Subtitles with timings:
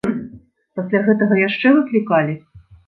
[0.79, 2.33] Пасля гэтага яшчэ выклікалі?